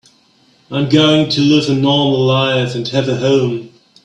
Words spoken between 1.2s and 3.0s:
to live a normal life and